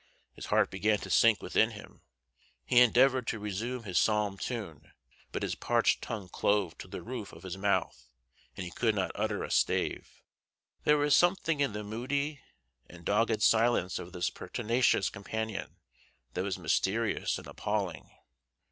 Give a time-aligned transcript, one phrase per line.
[0.33, 2.01] His heart began to sink within him;
[2.65, 4.93] he endeavored to resume his psalm tune,
[5.31, 8.09] but his parched tongue clove to the roof of his mouth
[8.57, 10.23] and he could not utter a stave.
[10.85, 12.39] There was something in the moody
[12.89, 15.75] and dogged silence of this pertinacious companion
[16.33, 18.09] that was mysterious and appalling.